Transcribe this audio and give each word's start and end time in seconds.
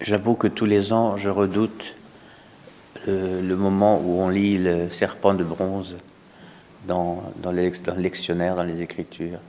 J'avoue 0.00 0.34
que 0.34 0.46
tous 0.46 0.64
les 0.64 0.92
ans, 0.92 1.16
je 1.16 1.28
redoute 1.28 1.84
le, 3.06 3.42
le, 3.42 3.56
moment 3.56 4.00
où 4.02 4.20
on 4.20 4.30
lit 4.30 4.56
le 4.56 4.88
serpent 4.88 5.34
de 5.34 5.44
bronze 5.44 5.96
dans, 6.86 7.22
le, 7.44 7.70
lectionnaire, 7.98 8.56
dans 8.56 8.62
les 8.62 8.80
Écritures, 8.80 9.40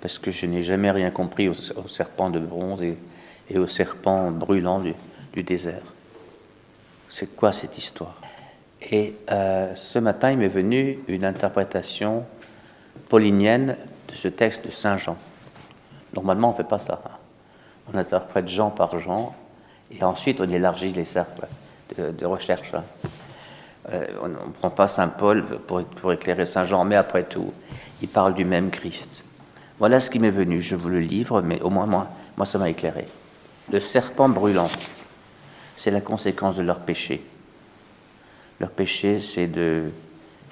parce 0.00 0.18
que 0.18 0.30
je 0.30 0.46
n'ai 0.46 0.62
jamais 0.62 0.90
rien 0.90 1.10
compris 1.10 1.48
au, 1.48 1.54
serpent 1.54 2.30
de 2.30 2.38
bronze 2.38 2.80
et, 2.82 3.58
au 3.58 3.66
serpent 3.66 4.30
brûlant 4.30 4.80
du, 4.80 4.94
désert. 5.42 5.82
C'est 7.08 7.36
quoi 7.36 7.52
cette 7.52 7.78
histoire? 7.78 8.16
Et 8.90 9.14
euh, 9.30 9.72
ce 9.76 9.98
matin, 9.98 10.32
il 10.32 10.38
m'est 10.38 10.48
venu 10.48 10.98
une 11.06 11.24
interprétation 11.24 12.24
paulinienne 13.08 13.76
de 14.08 14.14
ce 14.14 14.28
texte 14.28 14.66
de 14.66 14.72
Saint 14.72 14.96
Jean. 14.96 15.16
Normalement, 16.14 16.48
on 16.48 16.52
ne 16.52 16.56
fait 16.56 16.64
pas 16.64 16.80
ça. 16.80 17.00
On 17.92 17.96
interprète 17.96 18.48
Jean 18.48 18.70
par 18.70 18.98
Jean, 18.98 19.34
et 19.90 20.02
ensuite 20.02 20.40
on 20.40 20.50
élargit 20.50 20.92
les 20.92 21.04
cercles 21.04 21.46
de, 21.96 22.26
recherche. 22.26 22.72
Euh, 23.90 24.06
on 24.22 24.28
ne 24.28 24.52
prend 24.58 24.70
pas 24.70 24.88
Saint 24.88 25.08
Paul 25.08 25.44
pour, 25.66 26.12
éclairer 26.12 26.44
Saint 26.44 26.64
Jean, 26.64 26.84
mais 26.84 26.96
après 26.96 27.24
tout, 27.24 27.52
il 28.02 28.08
parle 28.08 28.34
du 28.34 28.44
même 28.44 28.70
Christ. 28.70 29.24
Voilà 29.78 30.00
ce 30.00 30.10
qui 30.10 30.18
m'est 30.18 30.30
venu. 30.30 30.60
Je 30.60 30.74
vous 30.74 30.88
le 30.88 31.00
livre, 31.00 31.40
mais 31.40 31.60
au 31.62 31.70
moins 31.70 31.86
moi, 31.86 32.08
moi 32.36 32.44
ça 32.44 32.58
m'a 32.58 32.68
éclairé. 32.68 33.06
Le 33.72 33.80
serpent 33.80 34.28
brûlant, 34.28 34.68
c'est 35.76 35.90
la 35.90 36.00
conséquence 36.00 36.56
de 36.56 36.62
leur 36.62 36.80
péché. 36.80 37.22
Leur 38.60 38.70
péché, 38.70 39.20
c'est 39.20 39.46
de, 39.46 39.84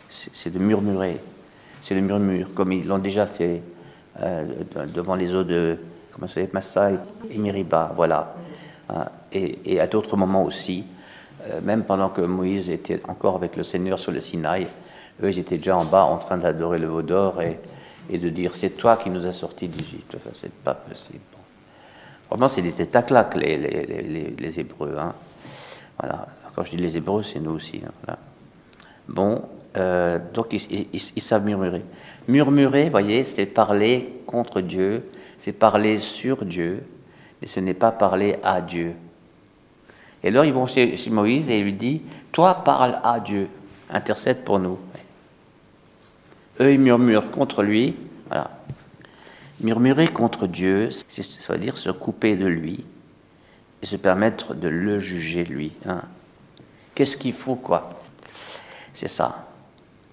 c'est 0.09 0.51
de 0.51 0.59
murmurer. 0.59 1.19
C'est 1.81 1.95
le 1.95 2.01
murmure, 2.01 2.55
comme 2.55 2.73
ils 2.73 2.87
l'ont 2.87 2.99
déjà 2.99 3.27
fait 3.27 3.63
euh, 4.23 4.45
devant 4.95 5.15
les 5.15 5.35
eaux 5.35 5.45
de 5.45 5.79
comment 6.13 6.27
et 7.31 7.39
Miriba. 7.39 7.93
Voilà. 7.97 8.31
Et, 9.33 9.75
et 9.75 9.81
à 9.81 9.87
d'autres 9.87 10.17
moments 10.17 10.45
aussi, 10.45 10.85
euh, 11.51 11.61
même 11.63 11.85
pendant 11.85 12.09
que 12.09 12.21
Moïse 12.21 12.71
était 12.71 13.01
encore 13.09 13.37
avec 13.37 13.57
le 13.57 13.63
Seigneur 13.63 13.99
sur 13.99 14.13
le 14.13 14.21
Sinaï, 14.21 14.67
eux, 15.23 15.31
ils 15.31 15.39
étaient 15.39 15.59
déjà 15.59 15.77
en 15.77 15.85
bas 15.85 16.05
en 16.05 16.19
train 16.19 16.39
d'adorer 16.39 16.79
le 16.79 16.87
veau 16.87 17.03
d'or 17.03 17.41
et, 17.43 17.59
de 18.19 18.29
dire 18.29 18.55
C'est 18.55 18.71
toi 18.71 18.97
qui 18.97 19.11
nous 19.11 19.27
as 19.27 19.33
sortis 19.33 19.69
d'Égypte. 19.69 20.17
Enfin, 20.17 20.31
c'est 20.33 20.53
pas 20.53 20.75
possible. 20.75 21.21
Vraiment, 22.31 22.49
c'est 22.49 22.63
des 22.63 22.73
têtes 22.73 22.95
à 22.97 23.03
claques, 23.03 23.37
les, 23.37 24.61
Hébreux. 24.61 24.97
Hein. 24.99 25.15
Voilà. 25.99 26.27
Quand 26.55 26.65
je 26.65 26.71
dis 26.71 26.77
les 26.77 26.97
Hébreux, 26.97 27.23
c'est 27.23 27.41
nous 27.41 27.53
aussi. 27.53 27.83
Hein. 28.09 28.17
Bon, 29.09 29.43
euh, 29.77 30.19
donc 30.33 30.53
ils, 30.53 31.21
savent 31.21 31.45
murmurer. 31.45 31.83
Murmurer, 32.29 32.89
voyez, 32.89 33.25
c'est 33.25 33.47
parler 33.47 34.21
contre 34.27 34.61
Dieu, 34.61 35.09
c'est 35.39 35.53
parler 35.53 35.99
sur 36.01 36.45
Dieu, 36.45 36.83
mais 37.41 37.47
ce 37.47 37.61
n'est 37.61 37.75
pas 37.75 37.93
parler 37.93 38.37
à 38.43 38.61
Dieu. 38.61 38.95
Et 40.23 40.29
alors 40.29 40.45
ils 40.45 40.53
vont 40.53 40.67
chez, 40.67 40.97
Moïse 41.11 41.49
et 41.49 41.59
il 41.59 41.65
lui 41.65 41.73
dit 41.73 42.03
Toi, 42.33 42.63
parle 42.65 43.01
à 43.05 43.21
Dieu, 43.21 43.49
intercède 43.91 44.45
pour 44.45 44.59
nous. 44.59 44.79
Eux, 46.61 46.73
ils 46.73 46.81
murmurent 46.81 47.31
contre 47.31 47.63
lui. 47.63 47.95
Voilà. 48.29 48.51
Murmurer 49.61 50.09
contre 50.09 50.47
Dieu, 50.47 50.91
ça 50.91 51.53
veut 51.53 51.59
dire 51.59 51.77
se 51.77 51.91
couper 51.91 52.37
de 52.37 52.47
lui 52.47 52.85
et 53.83 53.87
se 53.87 53.97
permettre 53.97 54.55
de 54.55 54.69
le 54.69 54.99
juger 54.99 55.45
lui. 55.45 55.73
Hein. 55.87 56.03
Qu'est-ce 56.95 57.17
qu'il 57.17 57.33
faut, 57.33 57.55
quoi? 57.57 57.89
C'est 58.93 59.09
ça. 59.09 59.47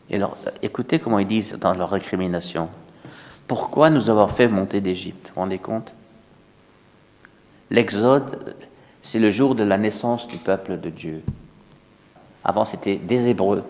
Et 0.09 0.15
alors, 0.15 0.37
écoutez 0.61 0.99
comment 0.99 1.19
ils 1.19 1.27
disent 1.27 1.57
dans 1.59 1.73
leur 1.73 1.89
récrimination. 1.89 2.69
Pourquoi 3.47 3.89
nous 3.89 4.09
avoir 4.09 4.31
fait 4.31 4.47
monter 4.47 4.81
d'Égypte? 4.81 5.27
Vous 5.27 5.35
vous 5.35 5.41
rendez 5.41 5.59
compte? 5.59 5.93
L'Exode, 7.71 8.55
c'est 9.01 9.19
le 9.19 9.31
jour 9.31 9.55
de 9.55 9.63
la 9.63 9.77
naissance 9.77 10.27
du 10.27 10.37
peuple 10.37 10.79
de 10.79 10.89
Dieu. 10.89 11.21
Avant, 12.43 12.65
c'était 12.65 12.97
des 12.97 13.27
Hébreux. 13.27 13.63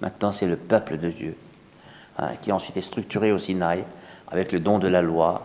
Maintenant, 0.00 0.32
c'est 0.32 0.46
le 0.46 0.56
peuple 0.56 0.98
de 0.98 1.10
Dieu, 1.10 1.36
hein, 2.18 2.30
qui 2.40 2.52
ensuite 2.52 2.76
est 2.76 2.82
structuré 2.82 3.32
au 3.32 3.38
Sinaï 3.38 3.84
avec 4.30 4.52
le 4.52 4.60
don 4.60 4.78
de 4.78 4.88
la 4.88 5.02
loi, 5.02 5.42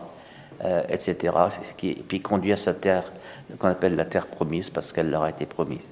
euh, 0.64 0.82
etc., 0.88 1.34
qui, 1.76 1.90
et 1.90 2.04
puis 2.06 2.20
conduit 2.20 2.52
à 2.52 2.56
sa 2.56 2.74
terre, 2.74 3.12
qu'on 3.58 3.68
appelle 3.68 3.96
la 3.96 4.04
terre 4.04 4.26
promise, 4.26 4.70
parce 4.70 4.92
qu'elle 4.92 5.10
leur 5.10 5.22
a 5.22 5.30
été 5.30 5.46
promise. 5.46 5.82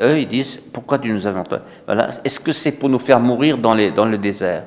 Eux, 0.00 0.20
ils 0.20 0.28
disent, 0.28 0.60
pourquoi 0.72 0.98
tu 0.98 1.10
nous 1.10 1.26
as 1.26 1.44
voilà. 1.86 2.10
Est-ce 2.24 2.38
que 2.38 2.52
c'est 2.52 2.72
pour 2.72 2.88
nous 2.88 3.00
faire 3.00 3.18
mourir 3.18 3.58
dans, 3.58 3.74
le 3.74 4.16
désert? 4.16 4.62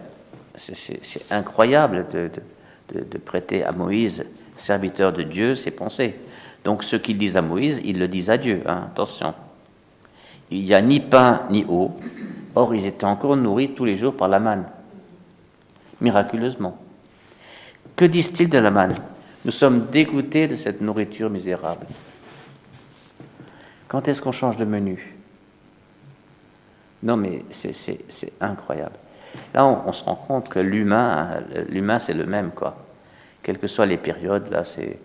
C'est 0.57 1.31
incroyable 1.31 2.05
de, 2.11 2.29
de, 2.93 3.17
prêter 3.17 3.63
à 3.63 3.71
Moïse, 3.71 4.25
serviteur 4.57 5.13
de 5.13 5.23
Dieu, 5.23 5.55
ses 5.55 5.71
pensées. 5.71 6.15
Donc 6.63 6.83
ceux 6.83 6.99
qui 6.99 7.13
le 7.13 7.19
disent 7.19 7.37
à 7.37 7.41
Moïse, 7.41 7.81
ils 7.83 7.99
le 7.99 8.07
disent 8.07 8.29
à 8.29 8.37
Dieu, 8.37 8.61
hein, 8.65 8.87
attention. 8.91 9.33
Il 10.51 10.63
n'y 10.63 10.73
a 10.73 10.81
ni 10.81 10.99
pain 10.99 11.47
ni 11.49 11.65
eau, 11.67 11.91
or 12.55 12.75
ils 12.75 12.85
étaient 12.85 13.05
encore 13.05 13.35
nourris 13.35 13.73
tous 13.73 13.85
les 13.85 13.95
jours 13.95 14.15
par 14.15 14.27
la 14.27 14.39
manne, 14.39 14.65
miraculeusement. 16.01 16.77
Que 17.95 18.05
disent-ils 18.05 18.49
de 18.49 18.57
la 18.57 18.71
manne? 18.71 18.93
Nous 19.43 19.51
sommes 19.51 19.87
dégoûtés 19.87 20.47
de 20.47 20.55
cette 20.55 20.81
nourriture 20.81 21.29
misérable. 21.29 21.87
Quand 23.87 24.07
est-ce 24.07 24.21
qu'on 24.21 24.31
change 24.31 24.57
de 24.57 24.65
menu? 24.65 25.15
Non, 27.03 27.17
mais 27.17 27.43
c'est 27.49 28.33
incroyable. 28.39 28.95
Là, 29.53 29.65
on, 29.65 29.87
on, 29.87 29.93
se 29.93 30.03
rend 30.03 30.15
compte 30.15 30.49
que 30.49 30.59
l'humain, 30.59 31.41
l'humain, 31.69 31.97
c'est 31.97 32.13
le 32.13 32.25
même, 32.25 32.51
quoi. 32.51 32.77
Quelles 33.41 33.57
que 33.57 33.67
soient 33.67 33.87
les 33.87 33.97
périodes, 33.97 34.49
là, 34.49 34.63
c'est 34.63 34.99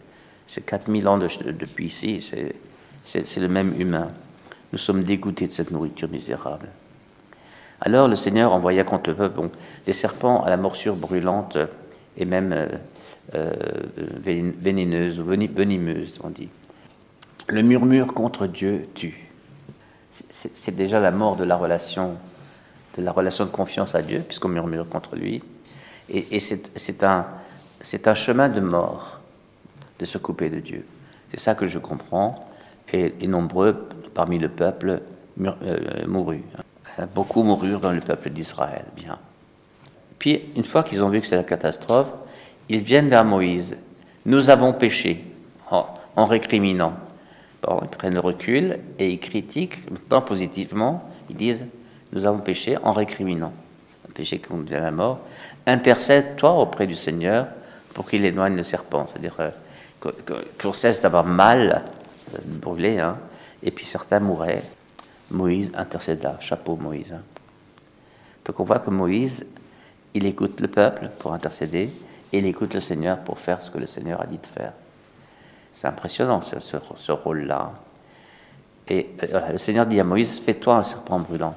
c'est 0.47 0.65
4000 0.65 1.09
ans 1.09 1.19
de, 1.19 1.29
depuis 1.53 1.87
ici, 1.87 2.21
c'est 3.03 3.41
le 3.41 3.49
même 3.49 3.79
humain. 3.81 4.11
Nous 4.73 4.79
sommes 4.79 5.05
dégoûtés 5.05 5.47
de 5.47 5.53
cette 5.53 5.71
nourriture 5.71 6.09
misérable. 6.09 6.69
Alors 7.81 8.09
le 8.09 8.17
Seigneur 8.17 8.53
envoya 8.53 8.85
contre 8.85 9.11
le 9.11 9.17
peuple 9.17 9.49
des 9.85 9.93
serpents 9.93 10.43
à 10.43 10.51
la 10.51 10.57
morsure 10.57 10.97
brûlante 10.97 11.59
et 12.17 12.25
même 12.25 12.53
euh, 12.53 12.69
euh, 13.35 13.53
vénéneuse 14.27 15.21
ou 15.21 15.25
venimeuse, 15.25 16.19
on 16.23 16.31
dit. 16.31 16.49
Le 17.49 17.63
murmure 17.63 18.15
contre 18.15 18.47
Dieu 18.47 18.89
tue. 18.95 19.29
C'est 20.11 20.75
déjà 20.75 20.99
la 20.99 21.11
mort 21.11 21.37
de 21.37 21.45
la 21.45 21.57
relation, 21.57 22.17
de 22.97 23.03
la 23.03 23.13
relation 23.13 23.45
de 23.45 23.51
confiance 23.51 23.95
à 23.95 24.01
Dieu, 24.01 24.23
puisqu'on 24.27 24.49
murmure 24.49 24.89
contre 24.89 25.15
lui. 25.15 25.43
Et, 26.09 26.41
c'est 26.41 27.05
un 27.05 28.15
chemin 28.15 28.49
de 28.49 28.61
mort 28.61 29.21
de 29.99 30.05
se 30.05 30.19
couper 30.19 30.49
de 30.51 30.61
Dieu. 30.61 30.85
C'est 31.31 31.41
ça 31.41 31.55
que 31.55 31.67
je 31.67 31.79
comprends. 31.79 32.35
Et, 32.93 33.27
nombreux 33.27 33.89
parmi 34.15 34.39
le 34.39 34.49
peuple 34.49 35.01
euh, 35.41 36.07
moururent. 36.07 36.41
Beaucoup 37.15 37.43
moururent 37.43 37.81
dans 37.81 37.93
le 37.93 38.01
peuple 38.01 38.31
d'Israël. 38.31 38.85
Bien. 38.95 39.19
Puis, 40.19 40.45
une 40.57 40.65
fois 40.65 40.83
qu'ils 40.83 41.03
ont 41.03 41.09
vu 41.09 41.21
que 41.21 41.27
c'est 41.27 41.37
la 41.37 41.43
catastrophe, 41.43 42.09
ils 42.69 42.81
viennent 42.81 43.09
vers 43.09 43.25
Moïse. 43.25 43.77
Nous 44.25 44.51
avons 44.51 44.73
péché, 44.73 45.25
en, 45.71 45.87
en 46.15 46.27
récriminant. 46.27 46.95
Bon, 47.63 47.81
ils 47.83 47.89
prennent 47.89 48.15
le 48.15 48.21
recul 48.21 48.79
et 48.99 49.11
ils 49.11 49.19
critiquent, 49.19 49.91
maintenant 49.91 50.23
positivement, 50.23 51.11
ils 51.29 51.37
disent 51.37 51.67
Nous 52.13 52.27
avons 52.27 52.39
péché 52.39 52.77
en 52.83 52.93
récriminant. 52.93 53.53
Un 54.09 54.13
péché 54.13 54.39
qui 54.39 54.49
conduit 54.49 54.77
à 54.77 54.81
la 54.81 54.91
mort. 54.91 55.19
Intercède-toi 55.67 56.53
auprès 56.53 56.87
du 56.87 56.95
Seigneur 56.95 57.49
pour 57.93 58.09
qu'il 58.09 58.25
éloigne 58.25 58.57
le 58.57 58.63
serpent. 58.63 59.07
C'est-à-dire, 59.09 59.37
euh, 59.41 59.51
qu'on 60.01 60.73
cesse 60.73 61.03
d'avoir 61.03 61.25
mal, 61.25 61.85
brûlé, 62.45 62.99
hein, 62.99 63.17
et 63.63 63.71
puis 63.71 63.85
certains 63.85 64.21
mouraient. 64.21 64.63
Moïse 65.31 65.73
intercéda, 65.75 66.37
chapeau 66.41 66.77
Moïse. 66.77 67.13
Hein. 67.13 67.23
Donc 68.45 68.61
on 68.61 68.65
voit 68.65 68.79
que 68.79 68.91
Moïse, 68.91 69.45
il 70.15 70.25
écoute 70.25 70.61
le 70.61 70.69
peuple 70.69 71.11
pour 71.19 71.33
intercéder, 71.33 71.91
et 72.33 72.39
il 72.39 72.47
écoute 72.47 72.75
le 72.75 72.81
Seigneur 72.81 73.19
pour 73.19 73.39
faire 73.39 73.61
ce 73.61 73.71
que 73.71 73.79
le 73.79 73.87
Seigneur 73.87 74.21
a 74.21 74.27
dit 74.27 74.39
de 74.39 74.47
faire. 74.47 74.73
C'est 75.73 75.89
impressionnant 75.89 76.43
ce, 76.43 76.57
ce, 76.61 77.13
rôle-là. 77.13 77.73
Et 78.89 79.11
euh, 79.25 79.53
le 79.53 79.59
Seigneur 79.59 79.87
dit 79.87 80.01
à 80.01 80.05
Moïse, 80.05 80.41
fais-toi 80.41 80.77
un 80.77 80.83
serpent 80.83 81.19
brûlant. 81.19 81.55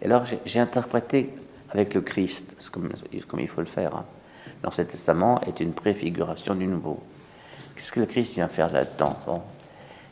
Et 0.00 0.06
alors 0.06 0.24
j'ai 0.44 0.60
interprété 0.60 1.34
avec 1.70 1.94
le 1.94 2.00
Christ, 2.00 2.56
comme, 2.70 2.90
comme, 3.26 3.40
il 3.40 3.48
faut 3.48 3.60
le 3.60 3.66
faire, 3.66 3.94
hein. 3.96 4.04
l'Ancien 4.62 4.84
Testament 4.84 5.40
est 5.42 5.60
une 5.60 5.72
préfiguration 5.72 6.54
du 6.54 6.66
Nouveau. 6.66 7.02
Qu'est-ce 7.76 7.92
que 7.92 8.00
le 8.00 8.06
Christ 8.06 8.34
vient 8.34 8.48
faire 8.48 8.72
là-dedans 8.72 9.16
bon? 9.26 9.42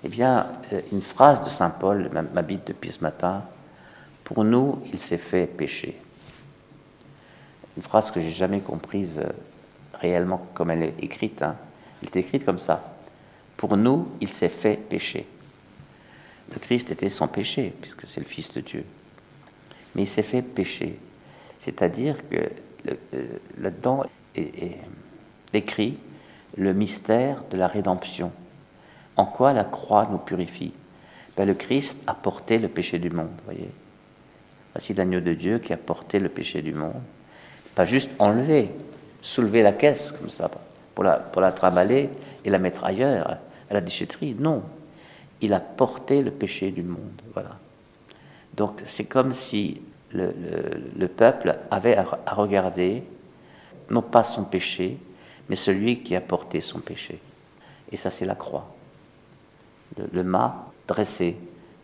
Eh 0.04 0.08
bien, 0.08 0.46
euh, 0.72 0.80
une 0.92 1.00
phrase 1.00 1.42
de 1.42 1.48
Saint 1.48 1.70
Paul 1.70 2.10
m'habite 2.34 2.66
depuis 2.66 2.92
ce 2.92 3.00
matin. 3.00 3.42
Pour 4.22 4.44
nous, 4.44 4.82
il 4.92 4.98
s'est 4.98 5.18
fait 5.18 5.46
pécher. 5.46 5.98
Une 7.76 7.82
phrase 7.82 8.10
que 8.10 8.20
j'ai 8.20 8.30
jamais 8.30 8.60
comprise 8.60 9.18
euh, 9.18 9.32
réellement 9.94 10.46
comme 10.52 10.70
elle 10.70 10.82
est 10.82 10.94
écrite. 11.00 11.42
Hein. 11.42 11.56
Elle 12.02 12.08
est 12.08 12.16
écrite 12.16 12.44
comme 12.44 12.58
ça. 12.58 12.96
Pour 13.56 13.78
nous, 13.78 14.08
il 14.20 14.28
s'est 14.28 14.50
fait 14.50 14.76
pécher. 14.76 15.26
Le 16.52 16.58
Christ 16.58 16.90
était 16.90 17.08
sans 17.08 17.26
péché, 17.26 17.72
puisque 17.80 18.06
c'est 18.06 18.20
le 18.20 18.26
Fils 18.26 18.52
de 18.52 18.60
Dieu. 18.60 18.84
Mais 19.94 20.02
il 20.02 20.08
s'est 20.08 20.22
fait 20.22 20.42
pécher. 20.42 21.00
C'est-à-dire 21.58 22.28
que 22.28 22.50
euh, 23.14 23.26
là-dedans 23.58 24.04
est, 24.36 24.64
est 24.64 24.78
écrit 25.54 25.96
le 26.56 26.72
mystère 26.72 27.42
de 27.50 27.56
la 27.56 27.66
rédemption. 27.66 28.32
En 29.16 29.26
quoi 29.26 29.52
la 29.52 29.64
croix 29.64 30.08
nous 30.10 30.18
purifie? 30.18 30.72
Ben, 31.36 31.46
Le 31.46 31.54
Christ 31.54 32.02
a 32.06 32.14
porté 32.14 32.58
le 32.58 32.68
péché 32.68 32.98
du 32.98 33.10
monde, 33.10 33.30
voyez. 33.44 33.70
Voici 34.72 34.94
l'agneau 34.94 35.20
de 35.20 35.34
Dieu 35.34 35.58
qui 35.58 35.72
a 35.72 35.76
porté 35.76 36.18
le 36.18 36.28
péché 36.28 36.62
du 36.62 36.72
monde. 36.72 37.02
Pas 37.74 37.84
juste 37.84 38.10
enlever, 38.18 38.70
soulever 39.20 39.62
la 39.62 39.72
caisse 39.72 40.12
comme 40.12 40.28
ça, 40.28 40.50
pour 40.94 41.04
la, 41.04 41.16
pour 41.16 41.42
la 41.42 41.54
et 41.92 42.50
la 42.50 42.58
mettre 42.58 42.84
ailleurs, 42.84 43.38
à 43.70 43.74
la 43.74 43.80
déchetterie. 43.80 44.36
Non, 44.38 44.62
il 45.40 45.52
a 45.52 45.60
porté 45.60 46.22
le 46.22 46.30
péché 46.30 46.70
du 46.70 46.82
monde. 46.82 47.22
Voilà. 47.32 47.50
Donc 48.56 48.80
c'est 48.84 49.04
comme 49.04 49.32
si 49.32 49.80
le, 50.12 51.06
peuple 51.06 51.56
avait 51.70 51.96
à, 51.96 52.34
regarder, 52.34 53.02
non 53.90 54.02
pas 54.02 54.22
son 54.22 54.44
péché, 54.44 54.98
mais 55.48 55.56
celui 55.56 56.02
qui 56.02 56.16
a 56.16 56.20
porté 56.20 56.60
son 56.60 56.80
péché. 56.80 57.20
Et 57.92 57.96
ça, 57.96 58.10
c'est 58.10 58.24
la 58.24 58.34
croix. 58.34 58.74
Le, 60.12 60.22
mât 60.22 60.72
dressé 60.88 61.36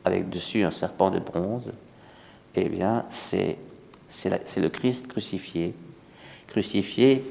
avec 0.05 0.29
dessus 0.29 0.65
un 0.65 0.71
serpent 0.71 1.11
de 1.11 1.19
bronze, 1.19 1.73
eh 2.57 2.69
bien, 2.69 3.05
c'est 3.11 3.57
le 4.57 4.69
Christ 4.69 5.07
crucifié, 5.07 5.75
crucifié 6.49 7.25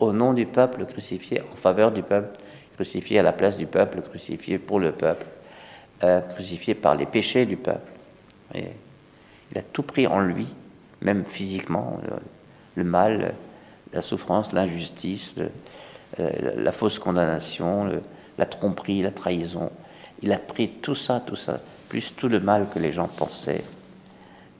au 0.00 0.12
nom 0.12 0.32
du 0.32 0.46
peuple, 0.46 0.84
crucifié 0.86 1.42
en 1.52 1.56
faveur 1.56 1.92
du 1.92 2.02
peuple, 2.02 2.38
crucifié 2.74 3.18
à 3.18 3.22
la 3.22 3.32
place 3.32 3.56
du 3.56 3.66
peuple, 3.66 4.00
crucifié 4.00 4.58
pour 4.58 4.80
le 4.80 4.92
peuple, 4.92 5.26
euh, 6.02 6.20
crucifié 6.20 6.74
par 6.74 6.94
les 6.94 7.06
péchés 7.06 7.44
du 7.44 7.58
peuple. 7.58 7.92
il 8.54 9.58
a 9.58 9.62
tout 9.62 9.82
pris 9.82 10.06
en 10.06 10.20
lui, 10.20 10.46
même 11.02 11.24
physiquement, 11.24 12.00
le, 12.76 12.84
mal, 12.84 13.34
la 13.92 14.02
souffrance, 14.02 14.52
l'injustice, 14.52 15.36
euh, 16.18 16.28
la 16.56 16.72
fausse 16.72 16.98
condamnation, 16.98 17.90
la 18.38 18.46
tromperie, 18.46 19.02
la 19.02 19.10
trahison. 19.10 19.70
Il 20.22 20.32
a 20.32 20.38
pris 20.38 20.68
tout 20.68 20.94
ça, 20.94 21.20
tout 21.24 21.36
ça, 21.36 21.58
plus 21.88 22.14
tout 22.14 22.28
le 22.28 22.40
mal 22.40 22.68
que 22.68 22.78
les 22.78 22.92
gens 22.92 23.08
pensaient 23.08 23.64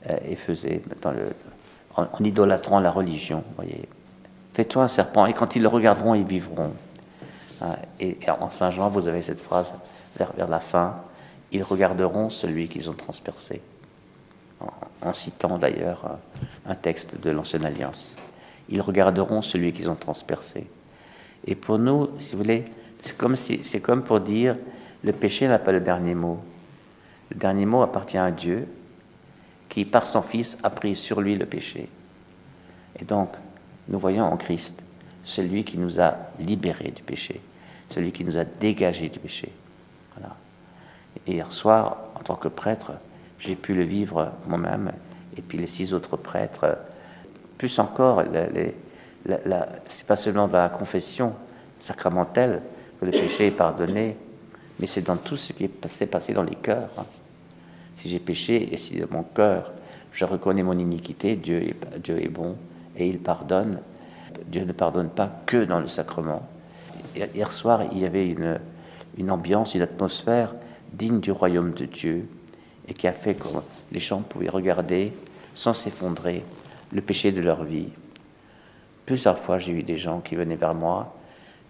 euh, 0.09 0.17
et 0.27 0.35
faisaient 0.35 0.81
en, 1.95 2.23
idolâtrant 2.23 2.79
la 2.79 2.91
religion. 2.91 3.43
Voyez. 3.55 3.87
Fais-toi 4.53 4.83
un 4.83 4.87
serpent, 4.87 5.25
et 5.27 5.33
quand 5.33 5.55
ils 5.55 5.61
le 5.61 5.69
regarderont, 5.69 6.13
ils 6.13 6.25
vivront. 6.25 6.73
Hein, 7.61 7.75
et, 7.99 8.17
en 8.27 8.49
Saint 8.49 8.71
Jean, 8.71 8.89
vous 8.89 9.07
avez 9.07 9.21
cette 9.21 9.39
phrase 9.39 9.73
vers, 10.17 10.33
vers 10.33 10.47
la 10.47 10.59
fin 10.59 11.01
ils 11.51 11.63
regarderont 11.63 12.29
celui 12.29 12.67
qu'ils 12.67 12.89
ont 12.89 12.93
transpercé. 12.93 13.61
En, 15.01 15.13
citant 15.13 15.57
d'ailleurs 15.57 16.19
un 16.67 16.75
texte 16.75 17.19
de 17.19 17.31
l'Ancienne 17.31 17.65
Alliance. 17.65 18.15
Ils 18.71 18.81
regarderont 18.81 19.41
celui 19.41 19.71
qu'ils 19.71 19.89
ont 19.89 19.95
transpercé. 19.95 20.67
Et 21.45 21.55
pour 21.55 21.77
nous, 21.77 22.09
si 22.17 22.33
vous 22.33 22.41
voulez, 22.41 22.65
c'est 22.99 23.81
comme, 23.81 24.03
pour 24.03 24.19
dire 24.19 24.55
le 25.03 25.11
péché 25.13 25.47
n'a 25.47 25.59
pas 25.59 25.71
le 25.71 25.81
dernier 25.81 26.15
mot. 26.15 26.39
Le 27.29 27.35
dernier 27.37 27.65
mot 27.65 27.81
appartient 27.81 28.17
à 28.17 28.31
Dieu, 28.31 28.67
qui 29.69 29.85
par 29.85 30.07
son 30.07 30.21
Fils 30.21 30.57
a 30.63 30.69
pris 30.69 30.95
sur 30.95 31.21
lui 31.21 31.35
le 31.35 31.45
péché. 31.45 31.89
Et 32.99 33.05
donc, 33.05 33.29
nous 33.87 33.99
voyons 33.99 34.25
en 34.25 34.37
Christ 34.37 34.81
celui 35.23 35.63
qui 35.63 35.77
nous 35.77 35.99
a 35.99 36.15
libérés 36.39 36.91
du 36.91 37.03
péché, 37.03 37.41
celui 37.89 38.11
qui 38.11 38.23
nous 38.23 38.37
a 38.37 38.43
dégagés 38.43 39.09
du 39.09 39.19
péché. 39.19 39.51
Et 41.27 41.33
hier 41.33 41.51
soir, 41.51 41.97
en 42.15 42.19
tant 42.19 42.35
que 42.35 42.47
prêtre, 42.47 42.93
j'ai 43.39 43.55
pu 43.55 43.73
le 43.73 43.83
vivre 43.83 44.31
moi-même, 44.47 44.91
et 45.37 45.41
puis 45.41 45.57
les 45.57 45.67
six 45.67 45.93
autres 45.93 46.17
prêtres. 46.17 46.77
Plus 47.61 47.77
encore, 47.77 48.23
c'est 49.85 50.07
pas 50.07 50.15
seulement 50.15 50.47
dans 50.47 50.57
la 50.57 50.69
confession 50.69 51.33
sacramentelle 51.79 52.59
que 52.99 53.05
le 53.05 53.11
péché 53.11 53.45
est 53.45 53.51
pardonné, 53.51 54.17
mais 54.79 54.87
c'est 54.87 55.05
dans 55.05 55.17
tout 55.17 55.37
ce 55.37 55.53
qui 55.53 55.69
s'est 55.85 56.07
passé 56.07 56.33
dans 56.33 56.41
les 56.41 56.55
cœurs. 56.55 56.89
Si 57.93 58.09
j'ai 58.09 58.17
péché 58.17 58.73
et 58.73 58.77
si 58.77 58.99
dans 58.99 59.05
mon 59.11 59.21
cœur 59.21 59.73
je 60.11 60.25
reconnais 60.25 60.63
mon 60.63 60.75
iniquité, 60.75 61.35
Dieu 61.35 61.61
est, 61.61 62.29
bon 62.29 62.55
et 62.97 63.07
il 63.07 63.19
pardonne. 63.19 63.77
Dieu 64.47 64.65
ne 64.65 64.73
pardonne 64.73 65.09
pas 65.09 65.29
que 65.45 65.63
dans 65.63 65.79
le 65.79 65.87
sacrement. 65.87 66.49
Hier 67.15 67.51
soir, 67.51 67.83
il 67.91 67.99
y 67.99 68.05
avait 68.05 68.27
une 68.27 69.29
ambiance, 69.29 69.75
une 69.75 69.83
atmosphère 69.83 70.55
digne 70.93 71.19
du 71.19 71.31
royaume 71.31 71.73
de 71.73 71.85
Dieu 71.85 72.27
et 72.87 72.95
qui 72.95 73.07
a 73.07 73.13
fait 73.13 73.35
que 73.35 73.47
les 73.91 73.99
gens 73.99 74.21
pouvaient 74.21 74.49
regarder 74.49 75.13
sans 75.53 75.75
s'effondrer 75.75 76.43
le 76.91 77.01
péché 77.01 77.31
de 77.31 77.41
leur 77.41 77.63
vie. 77.63 77.89
Plusieurs 79.05 79.39
fois, 79.39 79.57
j'ai 79.57 79.73
eu 79.73 79.83
des 79.83 79.95
gens 79.95 80.19
qui 80.19 80.35
venaient 80.35 80.55
vers 80.55 80.73
moi 80.73 81.15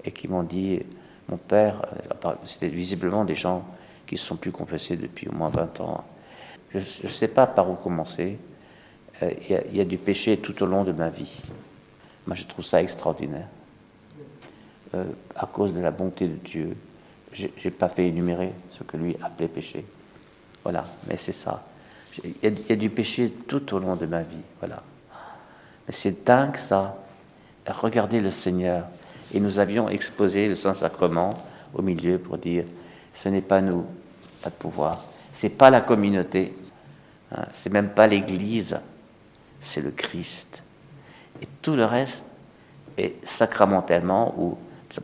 et 0.03 0.11
qui 0.11 0.27
m'ont 0.27 0.43
dit, 0.43 0.79
mon 1.29 1.37
père, 1.37 1.81
euh, 2.25 2.33
c'était 2.43 2.67
visiblement 2.67 3.25
des 3.25 3.35
gens 3.35 3.65
qui 4.05 4.15
ne 4.15 4.19
sont 4.19 4.35
plus 4.35 4.51
confessés 4.51 4.97
depuis 4.97 5.27
au 5.27 5.33
moins 5.33 5.49
20 5.49 5.79
ans. 5.81 6.03
Je 6.73 6.79
ne 6.79 7.07
sais 7.07 7.27
pas 7.27 7.47
par 7.47 7.69
où 7.69 7.75
commencer. 7.75 8.37
Euh, 9.23 9.31
il 9.71 9.75
y, 9.75 9.81
a 9.81 9.85
du 9.85 9.97
péché 9.97 10.37
tout 10.37 10.61
au 10.63 10.65
long 10.65 10.83
de 10.83 10.91
ma 10.91 11.09
vie. 11.09 11.37
Moi, 12.25 12.35
je 12.35 12.43
trouve 12.45 12.65
ça 12.65 12.81
extraordinaire. 12.81 13.47
Euh, 14.93 15.05
à 15.35 15.45
cause 15.45 15.73
de 15.73 15.79
la 15.79 15.91
bonté 15.91 16.27
de 16.27 16.35
Dieu, 16.35 16.75
j'ai 17.33 17.71
pas 17.71 17.87
fait 17.87 18.07
énumérer 18.07 18.51
ce 18.71 18.83
que 18.83 18.97
lui 18.97 19.15
appelait 19.21 19.47
péché. 19.47 19.85
Voilà, 20.63 20.83
mais 21.07 21.15
c'est 21.15 21.31
ça. 21.31 21.65
Il 22.23 22.33
y, 22.43 22.71
a, 22.71 22.75
du 22.75 22.89
péché 22.89 23.31
tout 23.47 23.73
au 23.73 23.79
long 23.79 23.95
de 23.95 24.05
ma 24.05 24.21
vie. 24.21 24.35
Voilà. 24.59 24.83
Mais 25.87 25.93
c'est 25.93 26.25
dingue 26.25 26.57
ça. 26.57 26.97
Regardez 27.67 28.21
le 28.21 28.31
Seigneur. 28.31 28.85
Et 29.33 29.39
nous 29.39 29.59
avions 29.59 29.87
exposé 29.89 30.47
le 30.47 30.55
Saint-Sacrement 30.55 31.35
au 31.73 31.81
milieu 31.81 32.17
pour 32.17 32.37
dire 32.37 32.65
ce 33.13 33.29
n'est 33.29 33.41
pas 33.41 33.61
nous, 33.61 33.85
pas 34.41 34.49
de 34.49 34.55
pouvoir. 34.55 34.97
C'est 35.33 35.49
pas 35.49 35.69
la 35.69 35.81
communauté. 35.81 36.53
Hein, 37.33 37.45
c'est 37.53 37.71
même 37.71 37.89
pas 37.89 38.07
l'Église. 38.07 38.79
C'est 39.59 39.81
le 39.81 39.91
Christ. 39.91 40.63
Et 41.41 41.47
tout 41.61 41.75
le 41.75 41.85
reste 41.85 42.25
est 42.97 43.15
sacramentellement 43.25 44.33
ou 44.37 44.57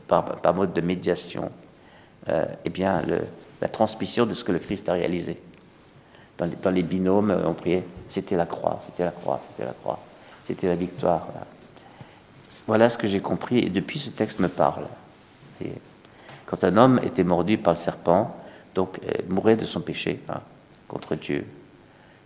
par 0.07 0.53
mode 0.53 0.74
de 0.74 0.81
médiation 0.81 1.50
euh, 2.29 2.45
eh 2.65 2.69
bien, 2.69 3.01
la 3.62 3.68
transmission 3.69 4.25
de 4.25 4.33
ce 4.33 4.44
que 4.44 4.51
le 4.51 4.59
Christ 4.59 4.89
a 4.89 4.94
réalisé. 4.94 5.39
Dans 6.38 6.69
les, 6.69 6.83
binômes, 6.83 7.35
on 7.45 7.53
priait, 7.53 7.83
c'était 8.09 8.35
la 8.35 8.45
croix, 8.45 8.79
c'était 8.85 9.06
la 9.06 9.12
croix, 9.12 9.39
c'était 9.50 9.65
la 9.65 9.74
croix, 9.74 10.00
c'était 10.48 10.68
la 10.68 10.76
victoire. 10.76 11.28
Voilà. 12.68 12.90
ce 12.90 12.98
que 12.98 13.08
j'ai 13.08 13.20
compris, 13.20 13.60
et 13.60 13.70
depuis 13.70 14.00
ce 14.00 14.10
texte 14.10 14.40
me 14.40 14.48
parle. 14.48 14.86
quand 16.46 16.64
un 16.64 16.78
homme 16.78 17.00
était 17.04 17.26
mordu 17.26 17.58
par 17.58 17.74
le 17.74 17.78
serpent, 17.78 18.34
donc 18.74 19.00
euh, 19.04 19.12
mourait 19.28 19.58
de 19.58 19.66
son 19.66 19.82
péché 19.82 20.22
hein, 20.30 20.40
contre 20.88 21.16
Dieu, 21.16 21.46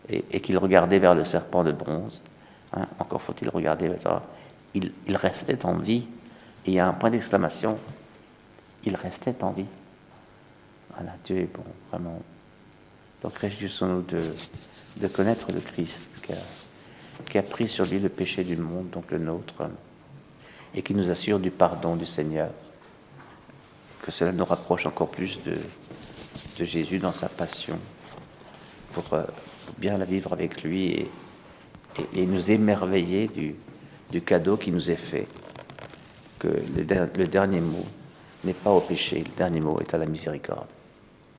et, 0.08 0.40
qu'il 0.40 0.58
regardait 0.58 1.00
vers 1.00 1.16
le 1.16 1.26
serpent 1.26 1.64
de 1.64 1.72
bronze, 1.72 2.22
hein, 2.74 2.86
encore 3.00 3.22
faut-il 3.22 3.50
regarder 3.50 3.98
ça, 3.98 4.22
il, 4.76 4.92
il 5.08 5.16
restait 5.16 5.66
en 5.66 5.76
vie. 5.78 6.08
Et 6.66 6.72
il 6.72 6.74
y 6.76 6.80
a 6.80 6.88
un 6.88 6.94
point 6.94 7.10
d'exclamation, 7.10 7.80
il 8.84 8.96
restait 8.96 9.44
en 9.44 9.52
vie. 9.52 9.66
Voilà, 10.94 11.14
Dieu 11.24 11.38
est 11.38 11.52
bon, 11.52 11.64
vraiment. 11.90 12.22
Donc 13.24 13.34
réjouissons-nous 13.34 14.04
de, 14.04 14.22
de 15.02 15.08
connaître 15.08 15.52
le 15.52 15.60
Christ 15.60 16.10
qui 17.30 17.38
a, 17.38 17.44
pris 17.44 17.68
sur 17.68 17.86
lui 17.86 18.00
le 18.00 18.10
péché 18.10 18.44
du 18.44 18.58
monde, 18.58 18.90
donc 18.90 19.12
le 19.12 19.20
nôtre, 19.20 19.64
et 20.74 20.82
qui 20.82 20.94
nous 20.94 21.10
assure 21.10 21.40
du 21.40 21.52
pardon 21.52 21.96
du 21.96 22.06
Seigneur. 22.06 22.50
Que 24.02 24.12
cela 24.12 24.32
nous 24.32 24.46
rapproche 24.46 24.86
encore 24.86 25.10
plus 25.10 25.40
de, 25.44 25.56
Jésus 26.64 27.00
dans 27.00 27.14
sa 27.14 27.28
passion, 27.28 27.80
pour, 28.94 29.04
pour, 29.04 29.20
bien 29.78 29.98
la 29.98 30.06
vivre 30.06 30.34
avec 30.34 30.64
lui 30.64 31.08
et, 32.14 32.26
nous 32.26 32.52
émerveiller 32.52 33.28
du, 33.28 34.22
cadeau 34.22 34.58
qui 34.58 34.72
nous 34.72 34.92
est 34.92 34.96
fait. 34.96 35.28
Que 36.40 36.48
le 36.48 37.28
dernier 37.28 37.60
mot 37.60 37.86
n'est 38.44 38.54
pas 38.54 38.72
au 38.72 38.82
péché, 38.82 39.20
le 39.20 39.36
dernier 39.38 39.60
mot 39.60 39.80
est 39.80 39.94
à 39.94 39.98
la 39.98 40.06
miséricorde. 40.06 40.68